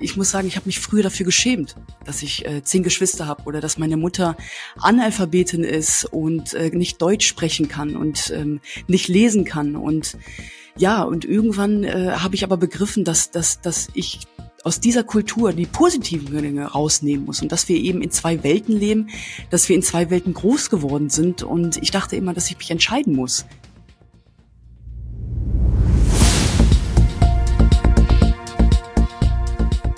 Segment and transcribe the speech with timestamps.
[0.00, 3.44] ich muss sagen, ich habe mich früher dafür geschämt, dass ich äh, zehn Geschwister habe
[3.44, 4.36] oder dass meine Mutter
[4.78, 9.76] Analphabetin ist und äh, nicht Deutsch sprechen kann und ähm, nicht lesen kann.
[9.76, 10.16] Und
[10.76, 14.20] ja, und irgendwann äh, habe ich aber begriffen, dass, dass, dass ich
[14.66, 18.76] aus dieser Kultur die positiven Dinge rausnehmen muss und dass wir eben in zwei Welten
[18.76, 19.08] leben,
[19.50, 22.70] dass wir in zwei Welten groß geworden sind und ich dachte immer, dass ich mich
[22.70, 23.46] entscheiden muss.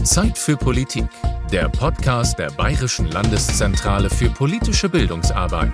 [0.09, 1.05] Zeit für Politik,
[1.53, 5.71] der Podcast der Bayerischen Landeszentrale für politische Bildungsarbeit.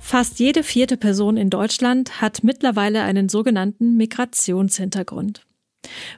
[0.00, 5.46] Fast jede vierte Person in Deutschland hat mittlerweile einen sogenannten Migrationshintergrund.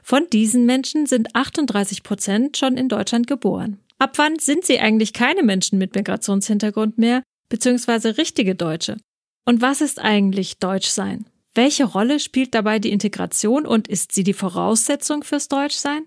[0.01, 3.77] Von diesen Menschen sind 38 Prozent schon in Deutschland geboren.
[3.99, 8.97] Ab wann sind sie eigentlich keine Menschen mit Migrationshintergrund mehr, beziehungsweise richtige Deutsche?
[9.45, 11.25] Und was ist eigentlich Deutschsein?
[11.55, 16.03] Welche Rolle spielt dabei die Integration und ist sie die Voraussetzung fürs Deutschsein?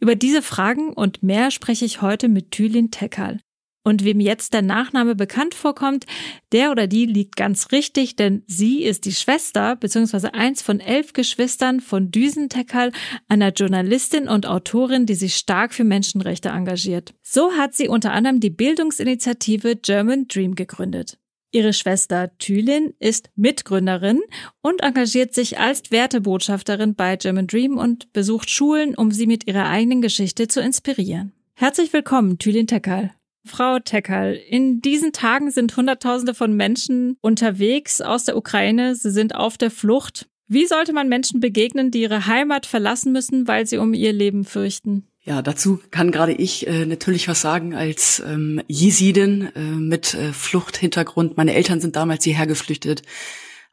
[0.00, 3.40] Über diese Fragen und mehr spreche ich heute mit Thülin Tekal.
[3.84, 6.06] Und wem jetzt der Nachname bekannt vorkommt,
[6.52, 10.28] der oder die liegt ganz richtig, denn sie ist die Schwester bzw.
[10.28, 12.92] eins von elf Geschwistern von Düsen Tekal,
[13.28, 17.14] einer Journalistin und Autorin, die sich stark für Menschenrechte engagiert.
[17.22, 21.18] So hat sie unter anderem die Bildungsinitiative German Dream gegründet.
[21.50, 24.20] Ihre Schwester Thülin ist Mitgründerin
[24.62, 29.68] und engagiert sich als Wertebotschafterin bei German Dream und besucht Schulen, um sie mit ihrer
[29.68, 31.32] eigenen Geschichte zu inspirieren.
[31.54, 33.14] Herzlich willkommen, Thülin Tekal.
[33.44, 38.94] Frau Tekal, in diesen Tagen sind Hunderttausende von Menschen unterwegs aus der Ukraine.
[38.94, 40.28] Sie sind auf der Flucht.
[40.46, 44.44] Wie sollte man Menschen begegnen, die ihre Heimat verlassen müssen, weil sie um ihr Leben
[44.44, 45.06] fürchten?
[45.24, 50.32] Ja, dazu kann gerade ich äh, natürlich was sagen als ähm, Jesidin äh, mit äh,
[50.32, 51.36] Fluchthintergrund.
[51.36, 53.02] Meine Eltern sind damals hierher geflüchtet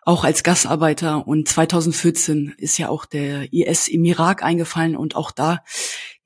[0.09, 1.27] auch als Gastarbeiter.
[1.27, 5.63] Und 2014 ist ja auch der IS im Irak eingefallen und auch da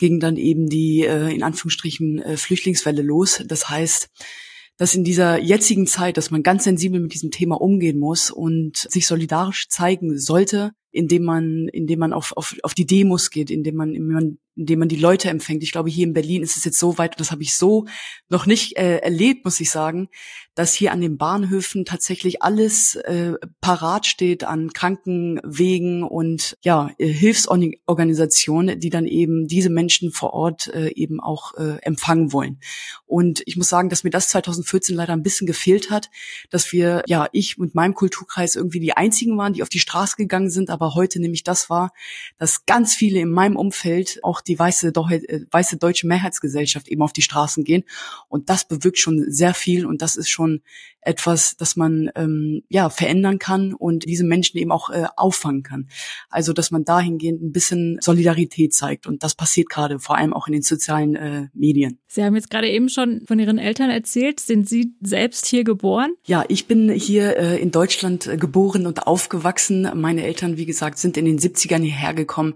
[0.04, 3.42] ging dann eben die äh, in Anführungsstrichen äh, Flüchtlingswelle los.
[3.48, 4.10] Das heißt,
[4.76, 8.76] dass in dieser jetzigen Zeit, dass man ganz sensibel mit diesem Thema umgehen muss und
[8.76, 13.76] sich solidarisch zeigen sollte, indem man, indem man auf, auf, auf die Demos geht, indem
[13.76, 13.96] man,
[14.56, 15.64] indem man die Leute empfängt.
[15.64, 17.86] Ich glaube, hier in Berlin ist es jetzt so weit, und das habe ich so
[18.28, 20.10] noch nicht äh, erlebt, muss ich sagen,
[20.56, 27.08] dass hier an den Bahnhöfen tatsächlich alles äh, parat steht an Krankenwegen und ja äh,
[27.08, 32.60] Hilfsorganisationen, die dann eben diese Menschen vor Ort äh, eben auch äh, empfangen wollen.
[33.06, 36.10] Und ich muss sagen, dass mir das 2014 leider ein bisschen gefehlt hat,
[36.52, 40.16] dass wir ja ich mit meinem Kulturkreis irgendwie die einzigen waren, die auf die Straße
[40.18, 41.94] gegangen sind, aber heute nämlich das war,
[42.38, 47.14] dass ganz viele in meinem Umfeld auch die weiße, äh, weiße deutsche Mehrheitsgesellschaft eben auf
[47.14, 47.84] die Straßen gehen.
[48.30, 50.43] Und das bewirkt schon sehr viel und das ist schon
[51.02, 55.90] etwas, das man ähm, ja verändern kann und diese Menschen eben auch äh, auffangen kann.
[56.30, 60.48] Also dass man dahingehend ein bisschen Solidarität zeigt und das passiert gerade vor allem auch
[60.48, 62.00] in den sozialen äh, Medien.
[62.08, 64.40] Sie haben jetzt gerade eben schon von Ihren Eltern erzählt.
[64.40, 66.14] Sind Sie selbst hier geboren?
[66.26, 69.90] Ja, ich bin hier äh, in Deutschland äh, geboren und aufgewachsen.
[69.96, 72.54] Meine Eltern, wie gesagt, sind in den 70ern hierher gekommen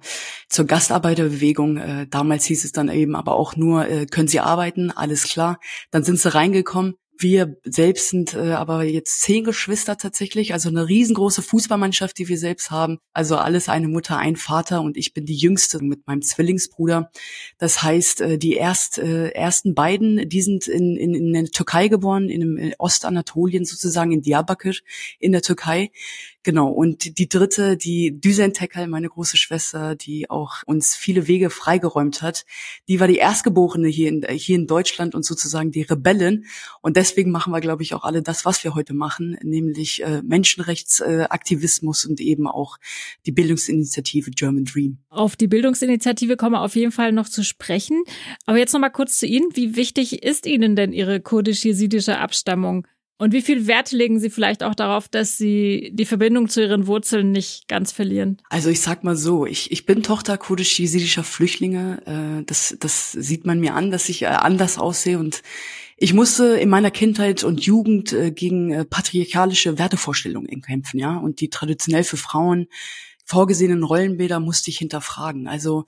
[0.48, 4.92] zur Gastarbeiterbewegung äh, damals hieß es dann eben aber auch nur, äh, können Sie arbeiten?
[4.92, 5.59] Alles klar.
[5.92, 6.96] Dann sind sie reingekommen.
[7.19, 12.38] Wir selbst sind äh, aber jetzt zehn Geschwister tatsächlich, also eine riesengroße Fußballmannschaft, die wir
[12.38, 13.00] selbst haben.
[13.13, 17.11] Also alles eine Mutter, ein Vater und ich bin die Jüngste mit meinem Zwillingsbruder.
[17.57, 21.88] Das heißt, äh, die erst, äh, ersten beiden, die sind in, in, in der Türkei
[21.88, 24.75] geboren, in, in Ostanatolien sozusagen, in Diyarbakir
[25.19, 25.91] in der Türkei.
[26.47, 31.50] Genau, und die dritte, die Düsen Tekal, meine große Schwester, die auch uns viele Wege
[31.50, 32.46] freigeräumt hat,
[32.88, 36.46] die war die Erstgeborene hier in, hier in Deutschland und sozusagen die Rebellin.
[36.81, 40.22] Und deswegen machen wir, glaube ich, auch alle das, was wir heute machen, nämlich äh,
[40.24, 42.78] Menschenrechtsaktivismus äh, und eben auch
[43.25, 45.00] die Bildungsinitiative German Dream.
[45.09, 48.03] Auf die Bildungsinitiative kommen wir auf jeden Fall noch zu sprechen.
[48.46, 49.50] Aber jetzt noch mal kurz zu Ihnen.
[49.53, 52.88] Wie wichtig ist Ihnen denn Ihre kurdisch-jesidische Abstammung?
[53.19, 56.86] Und wie viel Wert legen Sie vielleicht auch darauf, dass Sie die Verbindung zu Ihren
[56.86, 58.38] Wurzeln nicht ganz verlieren?
[58.50, 62.01] Also ich sag mal so, ich, ich bin Tochter kurdisch-jesidischer Flüchtlinge.
[62.06, 65.42] Äh, das, das sieht man mir an, dass ich äh, anders aussehe und
[66.00, 71.50] ich musste in meiner Kindheit und Jugend äh, gegen patriarchalische Wertevorstellungen kämpfen, ja, und die
[71.50, 72.68] traditionell für Frauen
[73.27, 75.50] vorgesehenen Rollenbilder musste ich hinterfragen.
[75.50, 75.85] Also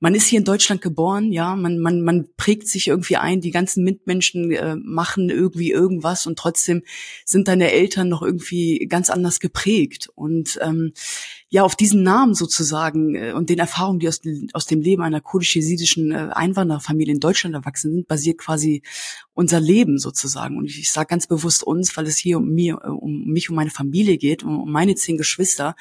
[0.00, 3.50] man ist hier in Deutschland geboren, ja, man, man, man prägt sich irgendwie ein, die
[3.50, 6.82] ganzen Mitmenschen äh, machen irgendwie irgendwas und trotzdem
[7.26, 10.08] sind deine Eltern noch irgendwie ganz anders geprägt.
[10.14, 10.92] Und ähm,
[11.50, 14.22] ja, auf diesen Namen sozusagen äh, und den Erfahrungen, die aus,
[14.54, 18.82] aus dem Leben einer kurdisch-jesidischen äh, Einwandererfamilie in Deutschland erwachsen sind, basiert quasi
[19.34, 20.56] unser Leben sozusagen.
[20.56, 23.50] Und ich, ich sage ganz bewusst uns, weil es hier um mir, äh, um mich,
[23.50, 25.74] um meine Familie geht, um, um meine zehn Geschwister.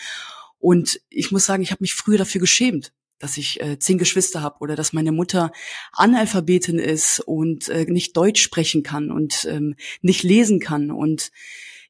[0.59, 4.41] Und ich muss sagen, ich habe mich früher dafür geschämt, dass ich äh, zehn Geschwister
[4.41, 5.51] habe oder dass meine Mutter
[5.93, 10.91] Analphabetin ist und äh, nicht Deutsch sprechen kann und ähm, nicht lesen kann.
[10.91, 11.31] Und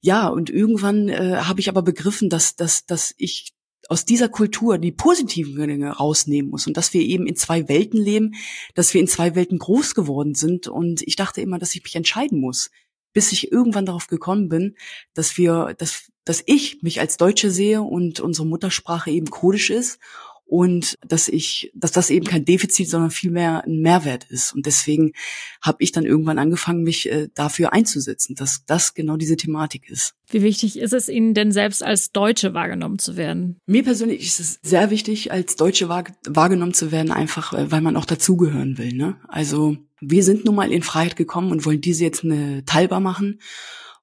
[0.02, 3.54] ja, und irgendwann äh, habe ich aber begriffen, dass, dass, dass ich
[3.90, 8.02] aus dieser Kultur die positiven Dinge rausnehmen muss und dass wir eben in zwei Welten
[8.02, 8.36] leben,
[8.76, 10.68] dass wir in zwei Welten groß geworden sind.
[10.68, 12.70] Und ich dachte immer, dass ich mich entscheiden muss
[13.18, 14.76] bis ich irgendwann darauf gekommen bin,
[15.16, 19.98] dass wir, dass, dass ich mich als Deutsche sehe und unsere Muttersprache eben Kurdisch ist
[20.48, 24.56] und dass ich, dass das eben kein Defizit, sondern vielmehr ein Mehrwert ist.
[24.56, 25.12] Und deswegen
[25.62, 30.14] habe ich dann irgendwann angefangen, mich äh, dafür einzusetzen, dass das genau diese Thematik ist.
[30.30, 33.60] Wie wichtig ist es Ihnen denn selbst als Deutsche wahrgenommen zu werden?
[33.66, 37.82] Mir persönlich ist es sehr wichtig, als Deutsche wahr, wahrgenommen zu werden, einfach äh, weil
[37.82, 38.94] man auch dazugehören will.
[38.94, 39.18] Ne?
[39.28, 43.42] Also wir sind nun mal in Freiheit gekommen und wollen diese jetzt eine teilbar machen.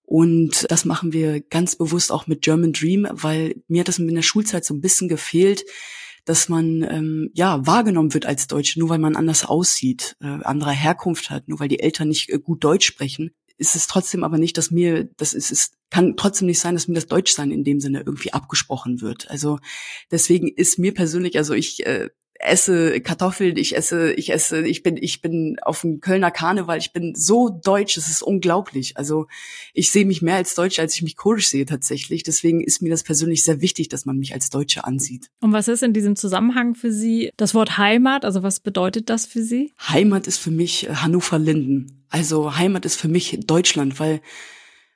[0.06, 4.14] Und das machen wir ganz bewusst auch mit German Dream, weil mir hat das in
[4.14, 5.64] der Schulzeit so ein bisschen gefehlt,
[6.24, 10.72] dass man ähm, ja wahrgenommen wird als Deutsche, nur weil man anders aussieht, äh, anderer
[10.72, 13.30] Herkunft hat, nur weil die Eltern nicht äh, gut Deutsch sprechen.
[13.56, 16.88] Ist es trotzdem aber nicht, dass mir, das ist, es kann trotzdem nicht sein, dass
[16.88, 19.30] mir das Deutschsein in dem Sinne irgendwie abgesprochen wird.
[19.30, 19.58] Also
[20.10, 22.08] deswegen ist mir persönlich, also ich äh,
[22.44, 26.92] esse Kartoffeln, ich esse, ich esse, ich bin, ich bin auf dem Kölner Karneval, ich
[26.92, 28.96] bin so deutsch, es ist unglaublich.
[28.96, 29.26] Also
[29.72, 32.22] ich sehe mich mehr als Deutsch, als ich mich kurisch sehe tatsächlich.
[32.22, 35.30] Deswegen ist mir das persönlich sehr wichtig, dass man mich als Deutsche ansieht.
[35.40, 38.24] Und was ist in diesem Zusammenhang für Sie das Wort Heimat?
[38.24, 39.72] Also was bedeutet das für Sie?
[39.88, 42.04] Heimat ist für mich äh, Hannover Linden.
[42.10, 44.20] Also Heimat ist für mich Deutschland, weil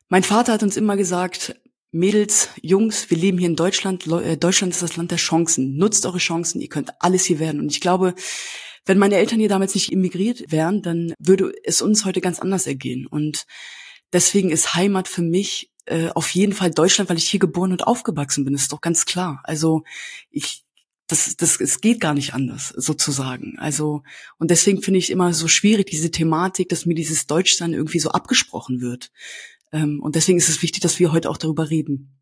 [0.08, 1.56] mein Vater hat uns immer gesagt,
[1.90, 4.06] Mädels, Jungs, wir leben hier in Deutschland.
[4.06, 5.76] Äh, Deutschland ist das Land der Chancen.
[5.76, 7.60] Nutzt eure Chancen, ihr könnt alles hier werden.
[7.60, 8.14] Und ich glaube,
[8.84, 12.66] wenn meine Eltern hier damals nicht immigriert wären, dann würde es uns heute ganz anders
[12.66, 13.06] ergehen.
[13.06, 13.46] Und
[14.12, 17.86] deswegen ist Heimat für mich äh, auf jeden Fall Deutschland, weil ich hier geboren und
[17.86, 18.52] aufgewachsen bin.
[18.52, 19.40] Das ist doch ganz klar.
[19.44, 19.82] Also
[20.30, 20.64] ich,
[21.06, 23.58] das, das, es geht gar nicht anders, sozusagen.
[23.58, 24.02] Also,
[24.38, 28.10] und deswegen finde ich immer so schwierig, diese Thematik, dass mir dieses Deutschsein irgendwie so
[28.10, 29.10] abgesprochen wird.
[29.72, 32.18] Ähm, und deswegen ist es wichtig, dass wir heute auch darüber reden.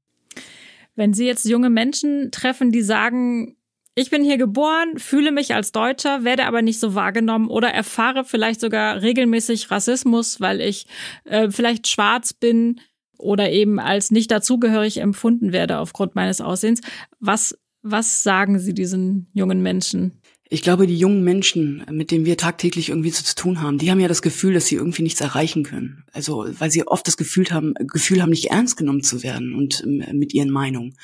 [0.94, 3.56] Wenn Sie jetzt junge Menschen treffen, die sagen,
[3.94, 8.24] ich bin hier geboren, fühle mich als Deutscher, werde aber nicht so wahrgenommen oder erfahre
[8.24, 10.86] vielleicht sogar regelmäßig Rassismus, weil ich
[11.24, 12.80] äh, vielleicht schwarz bin
[13.18, 16.80] oder eben als nicht dazugehörig empfunden werde aufgrund meines Aussehens.
[17.20, 20.20] Was, was sagen Sie diesen jungen Menschen?
[20.48, 23.98] Ich glaube, die jungen Menschen, mit denen wir tagtäglich irgendwie zu tun haben, die haben
[23.98, 26.04] ja das Gefühl, dass sie irgendwie nichts erreichen können.
[26.12, 29.82] Also, weil sie oft das Gefühl haben, Gefühl haben, nicht ernst genommen zu werden und
[29.84, 30.96] äh, mit ihren Meinungen.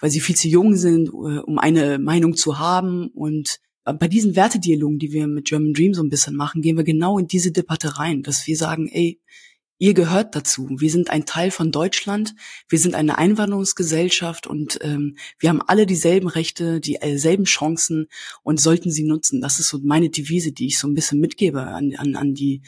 [0.00, 3.06] Weil sie viel zu jung sind, äh, um eine Meinung zu haben.
[3.08, 6.76] Und äh, bei diesen Wertedialogen, die wir mit German Dream so ein bisschen machen, gehen
[6.76, 9.20] wir genau in diese Debatte rein, dass wir sagen, ey,
[9.78, 10.68] ihr gehört dazu.
[10.78, 12.34] Wir sind ein Teil von Deutschland.
[12.68, 18.08] Wir sind eine Einwanderungsgesellschaft und ähm, wir haben alle dieselben Rechte, dieselben Chancen
[18.42, 19.40] und sollten sie nutzen.
[19.40, 22.62] Das ist so meine Devise, die ich so ein bisschen mitgebe an, an, an die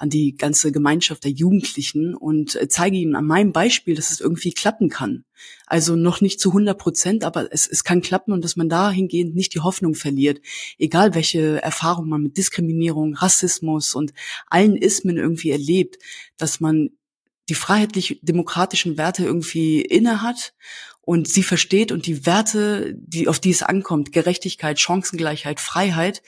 [0.00, 4.20] an die ganze Gemeinschaft der Jugendlichen und äh, zeige ihnen an meinem Beispiel, dass es
[4.20, 5.24] irgendwie klappen kann.
[5.66, 9.34] Also noch nicht zu 100 Prozent, aber es, es kann klappen und dass man dahingehend
[9.34, 10.40] nicht die Hoffnung verliert,
[10.78, 14.14] egal welche Erfahrung man mit Diskriminierung, Rassismus und
[14.46, 15.98] allen Ismen irgendwie erlebt,
[16.38, 16.90] dass man
[17.50, 20.54] die freiheitlich-demokratischen Werte irgendwie inne hat
[21.02, 26.22] und sie versteht und die Werte, die, auf die es ankommt, Gerechtigkeit, Chancengleichheit, Freiheit,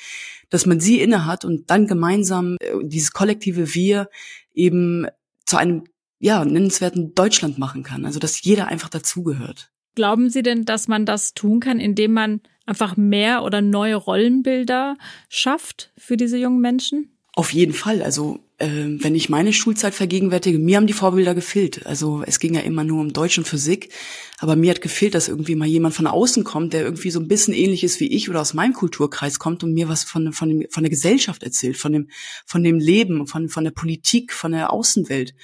[0.50, 4.08] dass man sie inne hat und dann gemeinsam äh, dieses kollektive Wir
[4.54, 5.06] eben
[5.46, 5.84] zu einem
[6.18, 8.06] ja, nennenswerten Deutschland machen kann.
[8.06, 9.72] Also dass jeder einfach dazugehört.
[9.94, 14.96] Glauben Sie denn, dass man das tun kann, indem man einfach mehr oder neue Rollenbilder
[15.28, 17.18] schafft für diese jungen Menschen?
[17.34, 18.02] Auf jeden Fall.
[18.02, 21.86] Also äh, wenn ich meine Schulzeit vergegenwärtige, mir haben die Vorbilder gefehlt.
[21.86, 23.90] Also es ging ja immer nur um Deutsch und Physik,
[24.38, 27.28] aber mir hat gefehlt, dass irgendwie mal jemand von außen kommt, der irgendwie so ein
[27.28, 30.50] bisschen ähnlich ist wie ich oder aus meinem Kulturkreis kommt und mir was von von,
[30.50, 32.10] dem, von der Gesellschaft erzählt, von dem
[32.44, 35.34] von dem Leben, von von der Politik, von der Außenwelt.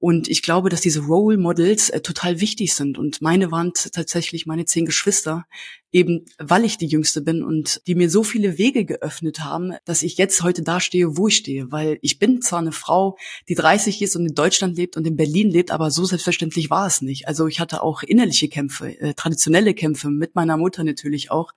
[0.00, 2.96] Und ich glaube, dass diese Role Models äh, total wichtig sind.
[2.96, 5.44] Und meine waren tatsächlich meine zehn Geschwister,
[5.92, 10.02] eben weil ich die Jüngste bin und die mir so viele Wege geöffnet haben, dass
[10.02, 11.70] ich jetzt heute da stehe, wo ich stehe.
[11.70, 13.18] Weil ich bin zwar eine Frau,
[13.50, 16.86] die 30 ist und in Deutschland lebt und in Berlin lebt, aber so selbstverständlich war
[16.86, 17.28] es nicht.
[17.28, 21.52] Also ich hatte auch innerliche Kämpfe, äh, traditionelle Kämpfe mit meiner Mutter natürlich auch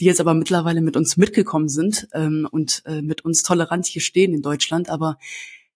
[0.00, 4.00] die jetzt aber mittlerweile mit uns mitgekommen sind ähm, und äh, mit uns tolerant hier
[4.00, 4.88] stehen in Deutschland.
[4.88, 5.18] Aber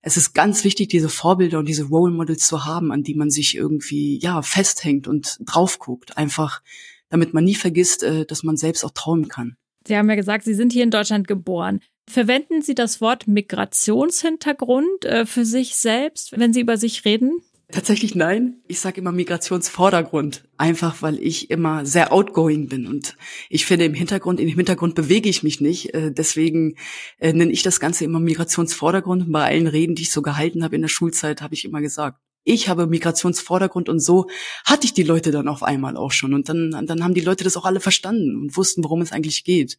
[0.07, 3.29] es ist ganz wichtig, diese Vorbilder und diese Role Models zu haben, an die man
[3.29, 6.63] sich irgendwie ja festhängt und drauf guckt, einfach,
[7.09, 9.57] damit man nie vergisst, äh, dass man selbst auch träumen kann.
[9.85, 11.81] Sie haben ja gesagt, Sie sind hier in Deutschland geboren.
[12.09, 17.41] Verwenden Sie das Wort Migrationshintergrund äh, für sich selbst, wenn Sie über sich reden?
[17.77, 18.63] Tatsächlich nein.
[18.69, 23.17] Ich sage immer Migrationsvordergrund, einfach weil ich immer sehr outgoing bin und
[23.51, 25.93] ich finde im Hintergrund, im Hintergrund bewege ich mich nicht.
[25.93, 26.77] Äh, deswegen
[27.19, 29.27] äh, nenne ich das Ganze immer Migrationsvordergrund.
[29.27, 31.83] Und bei allen Reden, die ich so gehalten habe in der Schulzeit, habe ich immer
[31.83, 34.25] gesagt, ich habe Migrationsvordergrund und so
[34.65, 37.45] hatte ich die Leute dann auf einmal auch schon und dann, dann haben die Leute
[37.45, 39.77] das auch alle verstanden und wussten, worum es eigentlich geht.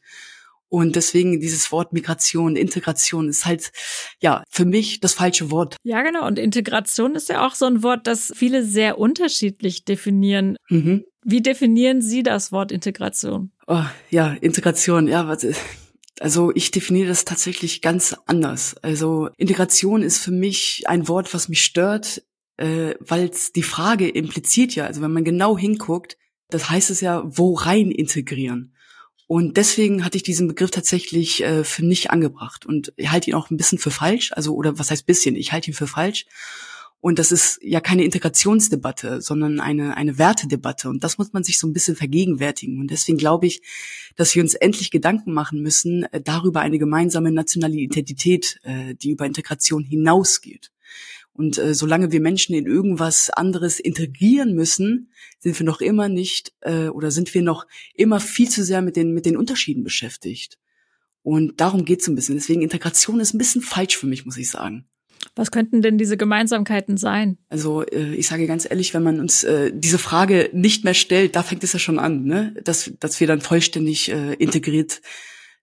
[0.70, 3.72] Und deswegen dieses Wort Migration, Integration ist halt,
[4.22, 5.78] ja, für mich das falsche Wort.
[5.84, 6.28] Ja, genau.
[6.28, 10.58] Und Integration ist ja auch so ein Wort, das viele sehr unterschiedlich definieren.
[10.70, 11.06] Mhm.
[11.24, 13.52] Wie definieren Sie das Wort Integration?
[13.68, 15.46] Oh, ja, Integration, ja, was,
[16.20, 18.76] also ich definiere das tatsächlich ganz anders.
[18.82, 22.24] Also Integration ist für mich ein Wort, was mich stört,
[22.58, 26.18] äh, weil es die Frage impliziert ja, also wenn man genau hinguckt,
[26.50, 28.74] das heißt es ja, wo rein integrieren.
[29.28, 33.36] Und deswegen hatte ich diesen Begriff tatsächlich äh, für nicht angebracht und ich halte ihn
[33.36, 36.26] auch ein bisschen für falsch, also oder was heißt bisschen, ich halte ihn für falsch.
[37.00, 40.90] Und das ist ja keine Integrationsdebatte, sondern eine, eine Wertedebatte.
[40.90, 42.80] Und das muss man sich so ein bisschen vergegenwärtigen.
[42.80, 43.62] Und deswegen glaube ich,
[44.16, 49.12] dass wir uns endlich Gedanken machen müssen äh, darüber eine gemeinsame nationale Identität, äh, die
[49.12, 50.72] über Integration hinausgeht.
[51.38, 56.52] Und äh, solange wir Menschen in irgendwas anderes integrieren müssen, sind wir noch immer nicht
[56.62, 60.58] äh, oder sind wir noch immer viel zu sehr mit den, mit den Unterschieden beschäftigt.
[61.22, 62.36] Und darum geht es ein bisschen.
[62.36, 64.88] Deswegen Integration ist ein bisschen falsch für mich, muss ich sagen.
[65.36, 67.38] Was könnten denn diese Gemeinsamkeiten sein?
[67.50, 71.36] Also äh, ich sage ganz ehrlich, wenn man uns äh, diese Frage nicht mehr stellt,
[71.36, 72.56] da fängt es ja schon an, ne?
[72.64, 75.02] dass, dass wir dann vollständig äh, integriert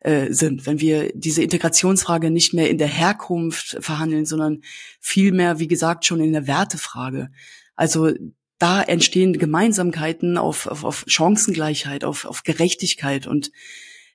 [0.04, 0.66] äh, sind.
[0.66, 4.60] Wenn wir diese Integrationsfrage nicht mehr in der Herkunft verhandeln, sondern
[5.00, 7.30] vielmehr, wie gesagt, schon in der Wertefrage.
[7.74, 8.12] Also
[8.58, 13.50] da entstehen Gemeinsamkeiten auf, auf, auf Chancengleichheit, auf, auf Gerechtigkeit und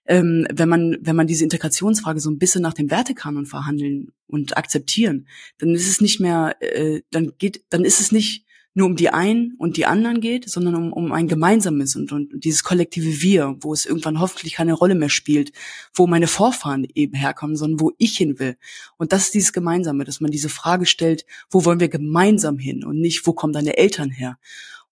[0.05, 4.57] ähm, wenn man wenn man diese Integrationsfrage so ein bisschen nach dem Wertekanon verhandeln und
[4.57, 5.27] akzeptieren,
[5.59, 8.45] dann ist es nicht mehr, äh, dann geht, dann ist es nicht
[8.79, 12.43] nur um die einen und die anderen geht, sondern um, um ein gemeinsames und, und
[12.43, 15.51] dieses kollektive Wir, wo es irgendwann hoffentlich keine Rolle mehr spielt,
[15.93, 18.55] wo meine Vorfahren eben herkommen, sondern wo ich hin will.
[18.97, 22.83] Und das ist dieses Gemeinsame, dass man diese Frage stellt, wo wollen wir gemeinsam hin
[22.83, 24.37] und nicht, wo kommen deine Eltern her?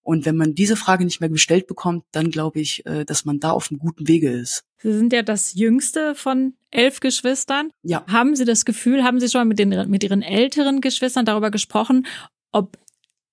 [0.02, 3.40] Und wenn man diese Frage nicht mehr gestellt bekommt, dann glaube ich, äh, dass man
[3.40, 4.64] da auf einem guten Wege ist.
[4.78, 7.70] Sie sind ja das jüngste von elf Geschwistern.
[7.82, 8.04] Ja.
[8.06, 12.06] Haben Sie das Gefühl, haben Sie schon mit, den, mit Ihren älteren Geschwistern darüber gesprochen,
[12.52, 12.78] ob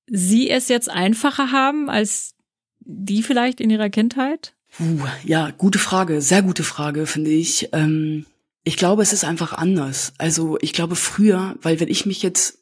[0.07, 2.35] Sie es jetzt einfacher haben als
[2.79, 4.53] die vielleicht in ihrer Kindheit?
[4.79, 7.69] Uh, ja, gute Frage, sehr gute Frage, finde ich.
[7.71, 8.25] Ähm,
[8.63, 10.13] ich glaube, es ist einfach anders.
[10.17, 12.59] Also ich glaube früher, weil wenn ich mich jetzt,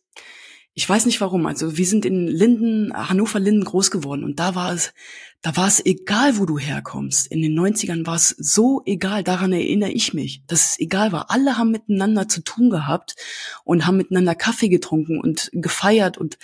[0.73, 4.73] ich weiß nicht warum, also wir sind in Linden, Hannover-Linden groß geworden und da war
[4.73, 4.93] es,
[5.41, 7.27] da war es egal, wo du herkommst.
[7.27, 11.31] In den 90ern war es so egal, daran erinnere ich mich, dass es egal war.
[11.31, 13.15] Alle haben miteinander zu tun gehabt
[13.63, 16.37] und haben miteinander Kaffee getrunken und gefeiert und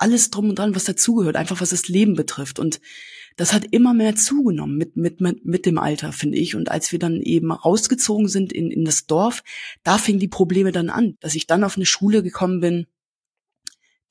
[0.00, 2.58] alles drum und dran, was dazugehört, einfach was das Leben betrifft.
[2.58, 2.80] Und
[3.36, 6.56] das hat immer mehr zugenommen mit, mit, mit, mit dem Alter, finde ich.
[6.56, 9.42] Und als wir dann eben rausgezogen sind in, in das Dorf,
[9.82, 12.86] da fingen die Probleme dann an, dass ich dann auf eine Schule gekommen bin,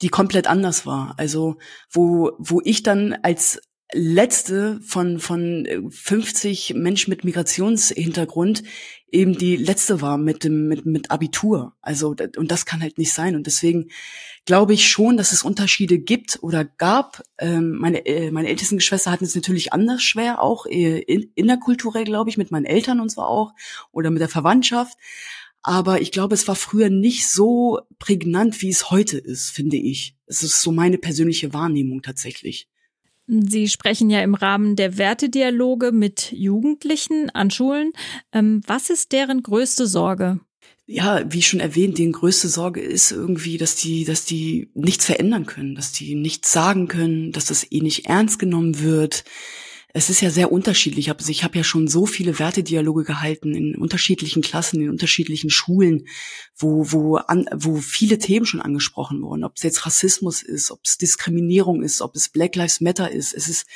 [0.01, 1.15] die komplett anders war.
[1.17, 1.57] Also
[1.91, 8.63] wo, wo ich dann als letzte von, von 50 Menschen mit Migrationshintergrund
[9.11, 11.75] eben die letzte war mit dem, mit, mit Abitur.
[11.81, 13.35] Also, und das kann halt nicht sein.
[13.35, 13.89] Und deswegen
[14.45, 17.23] glaube ich schon, dass es Unterschiede gibt oder gab.
[17.37, 22.03] Ähm, meine, äh, meine ältesten Geschwister hatten es natürlich anders schwer, auch äh, in, innerkulturell,
[22.03, 23.53] glaube ich, mit meinen Eltern und zwar auch
[23.91, 24.97] oder mit der Verwandtschaft.
[25.61, 30.15] Aber ich glaube, es war früher nicht so prägnant, wie es heute ist, finde ich.
[30.25, 32.69] Es ist so meine persönliche Wahrnehmung tatsächlich.
[33.29, 37.91] Sie sprechen ja im Rahmen der Wertedialoge mit Jugendlichen an Schulen.
[38.33, 40.39] Ähm, was ist deren größte Sorge?
[40.87, 45.45] Ja, wie schon erwähnt, die größte Sorge ist irgendwie, dass die, dass die nichts verändern
[45.45, 49.23] können, dass die nichts sagen können, dass das eh nicht ernst genommen wird,
[49.99, 51.11] es ist ja sehr unterschiedlich.
[51.11, 56.07] Also ich habe ja schon so viele Wertedialoge gehalten in unterschiedlichen Klassen, in unterschiedlichen Schulen,
[56.55, 59.43] wo, wo, an, wo viele Themen schon angesprochen wurden.
[59.43, 63.33] Ob es jetzt Rassismus ist, ob es Diskriminierung ist, ob es Black Lives Matter ist.
[63.33, 63.67] Es ist,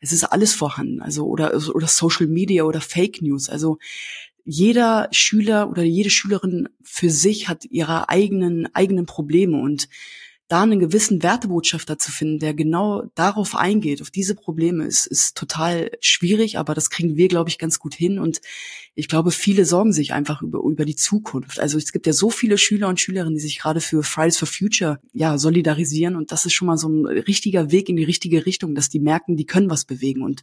[0.00, 1.00] es ist alles vorhanden.
[1.00, 3.48] Also, oder, oder Social Media oder Fake News.
[3.48, 3.78] Also,
[4.44, 9.88] jeder Schüler oder jede Schülerin für sich hat ihre eigenen, eigenen Probleme und
[10.50, 15.36] da einen gewissen Wertebotschafter zu finden, der genau darauf eingeht, auf diese Probleme, ist, ist
[15.36, 18.18] total schwierig, aber das kriegen wir, glaube ich, ganz gut hin.
[18.18, 18.40] Und
[18.96, 21.60] ich glaube, viele sorgen sich einfach über, über die Zukunft.
[21.60, 24.48] Also es gibt ja so viele Schüler und Schülerinnen, die sich gerade für Fridays for
[24.48, 26.16] Future ja solidarisieren.
[26.16, 28.98] Und das ist schon mal so ein richtiger Weg in die richtige Richtung, dass die
[28.98, 30.22] merken, die können was bewegen.
[30.22, 30.42] Und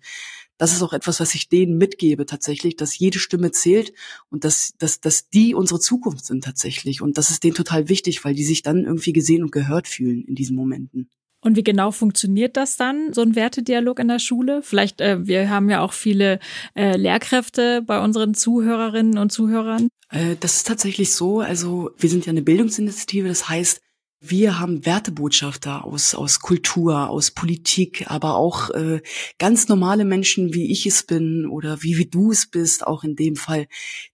[0.58, 3.94] das ist auch etwas, was ich denen mitgebe tatsächlich, dass jede Stimme zählt
[4.30, 7.02] und dass, dass, dass die unsere Zukunft sind tatsächlich.
[7.02, 10.24] Und das ist denen total wichtig, weil die sich dann irgendwie gesehen und gehört fühlen
[10.24, 11.10] in diesen Momenten.
[11.42, 14.62] Und wie genau funktioniert das dann, so ein Wertedialog in der Schule?
[14.64, 16.40] Vielleicht, äh, wir haben ja auch viele
[16.76, 19.88] äh, Lehrkräfte bei unseren Zuhörerinnen und Zuhörern.
[20.10, 21.40] Äh, das ist tatsächlich so.
[21.40, 23.82] Also wir sind ja eine Bildungsinitiative, das heißt,
[24.20, 29.02] wir haben Wertebotschafter aus, aus Kultur, aus Politik, aber auch äh,
[29.38, 33.16] ganz normale Menschen, wie ich es bin oder wie, wie du es bist, auch in
[33.16, 33.68] dem Fall,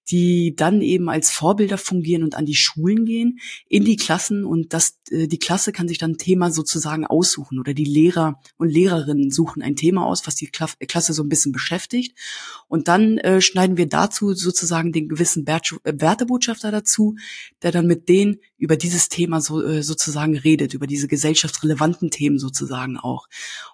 [0.09, 4.73] die dann eben als Vorbilder fungieren und an die Schulen gehen, in die Klassen und
[4.73, 8.69] das, äh, die Klasse kann sich dann ein Thema sozusagen aussuchen oder die Lehrer und
[8.69, 12.17] Lehrerinnen suchen ein Thema aus, was die Klasse so ein bisschen beschäftigt
[12.67, 17.15] und dann äh, schneiden wir dazu sozusagen den gewissen äh, Wertebotschafter dazu,
[17.61, 22.39] der dann mit denen über dieses Thema so, äh, sozusagen redet, über diese gesellschaftsrelevanten Themen
[22.39, 23.27] sozusagen auch.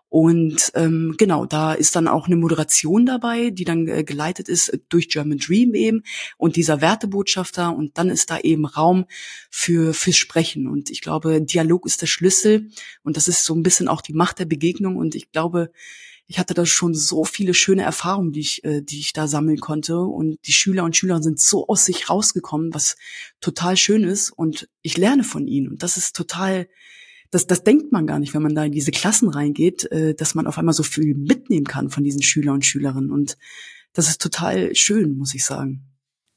[0.09, 4.77] Und ähm, genau, da ist dann auch eine Moderation dabei, die dann äh, geleitet ist
[4.89, 6.03] durch German Dream eben
[6.37, 7.75] und dieser Wertebotschafter.
[7.75, 9.05] Und dann ist da eben Raum
[9.51, 10.67] für fürs Sprechen.
[10.67, 12.71] Und ich glaube, Dialog ist der Schlüssel.
[13.03, 14.97] Und das ist so ein bisschen auch die Macht der Begegnung.
[14.97, 15.71] Und ich glaube,
[16.25, 19.59] ich hatte da schon so viele schöne Erfahrungen, die ich, äh, die ich da sammeln
[19.59, 19.99] konnte.
[19.99, 22.97] Und die Schüler und Schülerinnen sind so aus sich rausgekommen, was
[23.41, 24.31] total schön ist.
[24.31, 25.69] Und ich lerne von ihnen.
[25.69, 26.67] Und das ist total
[27.31, 30.35] das, das denkt man gar nicht, wenn man da in diese Klassen reingeht, äh, dass
[30.35, 33.11] man auf einmal so viel mitnehmen kann von diesen Schülern und Schülerinnen.
[33.11, 33.37] Und
[33.93, 35.85] das ist total schön, muss ich sagen.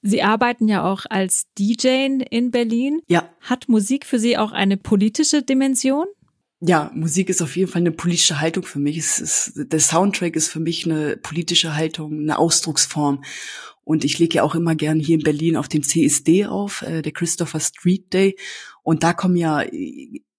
[0.03, 3.01] Sie arbeiten ja auch als DJ in Berlin.
[3.09, 3.31] Ja.
[3.41, 6.07] Hat Musik für Sie auch eine politische Dimension?
[6.61, 8.97] Ja, Musik ist auf jeden Fall eine politische Haltung für mich.
[8.97, 13.23] Es ist, der Soundtrack ist für mich eine politische Haltung, eine Ausdrucksform.
[13.85, 17.03] Und ich lege ja auch immer gern hier in Berlin auf dem CSD auf, äh,
[17.03, 18.37] der Christopher Street Day.
[18.83, 19.65] Und da kommen ja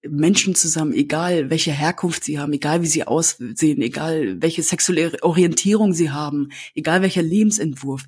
[0.10, 5.94] Menschen zusammen, egal welche Herkunft sie haben, egal wie sie aussehen, egal welche sexuelle Orientierung
[5.94, 8.06] sie haben, egal welcher Lebensentwurf.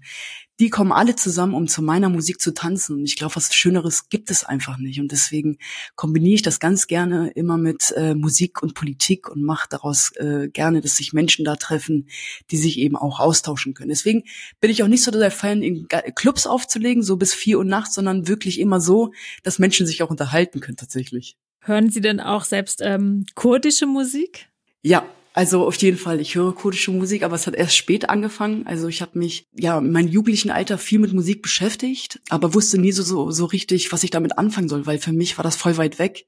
[0.60, 2.98] Die kommen alle zusammen, um zu meiner Musik zu tanzen.
[2.98, 5.02] Und ich glaube, was Schöneres gibt es einfach nicht.
[5.02, 5.58] Und deswegen
[5.96, 10.48] kombiniere ich das ganz gerne immer mit äh, Musik und Politik und mache daraus äh,
[10.48, 12.08] gerne, dass sich Menschen da treffen,
[12.52, 13.90] die sich eben auch austauschen können.
[13.90, 14.24] Deswegen
[14.62, 17.96] bin ich auch nicht so der Fan, in Clubs aufzulegen, so bis vier Uhr nachts,
[17.96, 19.12] sondern wirklich immer so,
[19.44, 21.36] dass Menschen sich auch unterhalten können tatsächlich.
[21.68, 24.50] Hören Sie denn auch selbst ähm, kurdische Musik?
[24.84, 28.68] Ja, also auf jeden Fall, ich höre kurdische Musik, aber es hat erst spät angefangen.
[28.68, 32.78] Also ich habe mich ja in meinem jugendlichen Alter viel mit Musik beschäftigt, aber wusste
[32.78, 35.56] nie so, so, so richtig, was ich damit anfangen soll, weil für mich war das
[35.56, 36.28] voll weit weg.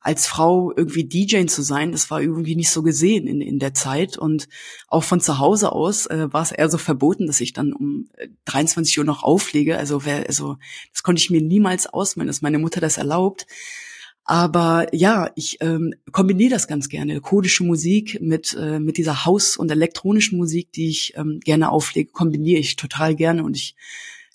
[0.00, 3.72] Als Frau irgendwie DJ zu sein, das war irgendwie nicht so gesehen in, in der
[3.72, 4.18] Zeit.
[4.18, 4.50] Und
[4.86, 8.10] auch von zu Hause aus äh, war es eher so verboten, dass ich dann um
[8.44, 9.78] 23 äh, Uhr noch auflege.
[9.78, 10.58] Also, wer, also
[10.92, 13.46] das konnte ich mir niemals ausmalen, dass meine Mutter das erlaubt.
[14.24, 17.20] Aber ja, ich ähm, kombiniere das ganz gerne.
[17.20, 22.10] Kurdische Musik mit, äh, mit dieser Haus- und elektronischen Musik, die ich ähm, gerne auflege,
[22.10, 23.44] kombiniere ich total gerne.
[23.44, 23.76] Und ich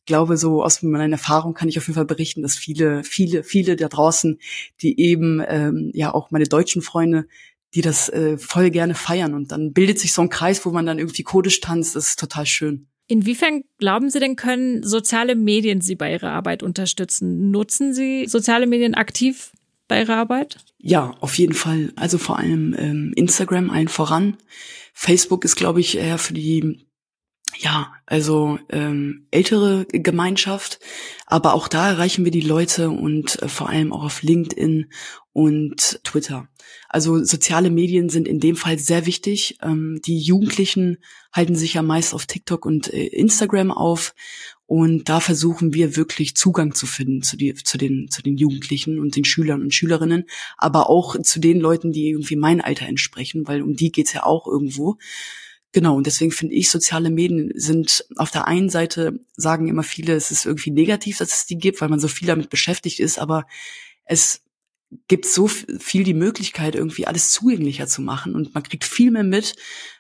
[0.06, 3.76] glaube, so aus meiner Erfahrung kann ich auf jeden Fall berichten, dass viele, viele, viele
[3.76, 4.40] da draußen,
[4.82, 7.26] die eben, ähm, ja auch meine deutschen Freunde,
[7.74, 9.34] die das äh, voll gerne feiern.
[9.34, 11.96] Und dann bildet sich so ein Kreis, wo man dann irgendwie kurdisch tanzt.
[11.96, 12.88] Das ist total schön.
[13.08, 17.50] Inwiefern glauben Sie denn, können soziale Medien Sie bei Ihrer Arbeit unterstützen?
[17.50, 19.52] Nutzen Sie soziale Medien aktiv
[19.90, 20.58] bei Ihrer Arbeit?
[20.78, 21.92] Ja, auf jeden Fall.
[21.98, 24.38] Also vor allem ähm, Instagram allen voran.
[24.94, 26.86] Facebook ist, glaube ich, eher für die
[27.58, 30.80] ja, also ähm, ältere Gemeinschaft,
[31.26, 34.92] aber auch da erreichen wir die Leute und äh, vor allem auch auf LinkedIn
[35.40, 36.50] und Twitter.
[36.90, 39.58] Also soziale Medien sind in dem Fall sehr wichtig.
[39.62, 40.98] Ähm, die Jugendlichen
[41.32, 44.14] halten sich ja meist auf TikTok und äh, Instagram auf
[44.66, 49.00] und da versuchen wir wirklich Zugang zu finden zu, die, zu, den, zu den Jugendlichen
[49.00, 50.26] und den Schülern und Schülerinnen,
[50.58, 54.24] aber auch zu den Leuten, die irgendwie mein Alter entsprechen, weil um die geht's ja
[54.24, 54.98] auch irgendwo.
[55.72, 60.16] Genau, und deswegen finde ich, soziale Medien sind auf der einen Seite, sagen immer viele,
[60.16, 63.20] es ist irgendwie negativ, dass es die gibt, weil man so viel damit beschäftigt ist,
[63.20, 63.46] aber
[64.04, 64.42] es
[65.08, 69.24] gibt so viel die Möglichkeit, irgendwie alles zugänglicher zu machen und man kriegt viel mehr
[69.24, 69.56] mit,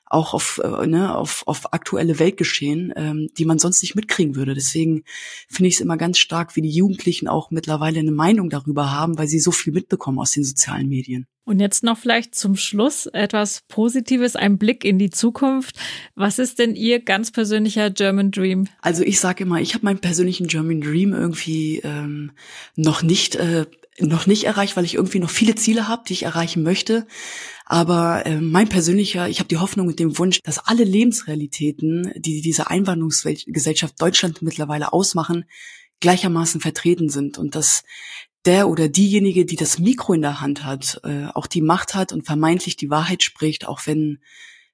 [0.10, 4.56] auch auf, äh, ne, auf, auf aktuelle Weltgeschehen, ähm, die man sonst nicht mitkriegen würde.
[4.56, 5.04] Deswegen
[5.48, 9.18] finde ich es immer ganz stark, wie die Jugendlichen auch mittlerweile eine Meinung darüber haben,
[9.18, 11.28] weil sie so viel mitbekommen aus den sozialen Medien.
[11.46, 15.80] Und jetzt noch vielleicht zum Schluss etwas Positives, ein Blick in die Zukunft.
[16.14, 18.68] Was ist denn Ihr ganz persönlicher German Dream?
[18.82, 22.34] Also ich sage immer, ich habe meinen persönlichen German Dream irgendwie ähm,
[22.76, 23.66] noch nicht äh,
[24.00, 27.08] noch nicht erreicht, weil ich irgendwie noch viele Ziele habe, die ich erreichen möchte.
[27.66, 32.42] Aber äh, mein persönlicher, ich habe die Hoffnung und den Wunsch, dass alle Lebensrealitäten, die
[32.42, 35.46] diese Einwanderungsgesellschaft Deutschland mittlerweile ausmachen,
[36.00, 37.84] gleichermaßen vertreten sind und dass
[38.46, 42.14] der oder diejenige, die das Mikro in der Hand hat, äh, auch die Macht hat
[42.14, 44.20] und vermeintlich die Wahrheit spricht, auch wenn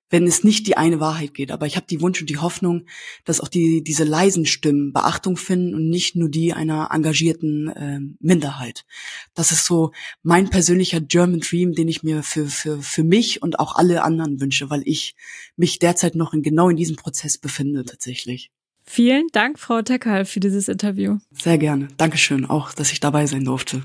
[0.09, 1.51] wenn es nicht die eine Wahrheit geht.
[1.51, 2.85] Aber ich habe die Wunsch und die Hoffnung,
[3.23, 7.99] dass auch die, diese leisen Stimmen Beachtung finden und nicht nur die einer engagierten äh,
[8.19, 8.85] Minderheit.
[9.33, 9.91] Das ist so
[10.23, 14.39] mein persönlicher German Dream, den ich mir für, für, für mich und auch alle anderen
[14.39, 15.15] wünsche, weil ich
[15.55, 18.51] mich derzeit noch in genau in diesem Prozess befinde tatsächlich.
[18.87, 21.17] Vielen Dank, Frau Teckal, für dieses Interview.
[21.31, 21.87] Sehr gerne.
[21.97, 23.83] Dankeschön auch, dass ich dabei sein durfte.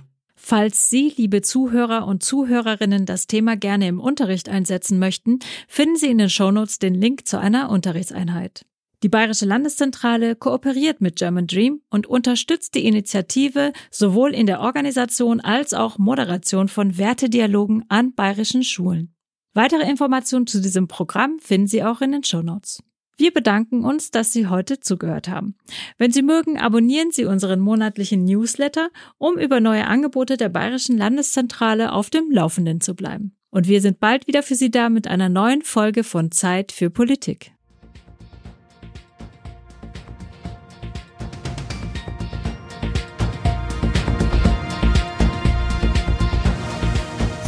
[0.51, 6.09] Falls Sie, liebe Zuhörer und Zuhörerinnen, das Thema gerne im Unterricht einsetzen möchten, finden Sie
[6.09, 8.67] in den Shownotes den Link zu einer Unterrichtseinheit.
[9.05, 15.39] Die Bayerische Landeszentrale kooperiert mit German Dream und unterstützt die Initiative sowohl in der Organisation
[15.39, 19.15] als auch Moderation von Wertedialogen an bayerischen Schulen.
[19.55, 22.83] Weitere Informationen zu diesem Programm finden Sie auch in den Shownotes.
[23.21, 25.55] Wir bedanken uns, dass Sie heute zugehört haben.
[25.99, 31.93] Wenn Sie mögen, abonnieren Sie unseren monatlichen Newsletter, um über neue Angebote der Bayerischen Landeszentrale
[31.93, 33.37] auf dem Laufenden zu bleiben.
[33.51, 36.89] Und wir sind bald wieder für Sie da mit einer neuen Folge von Zeit für
[36.89, 37.53] Politik.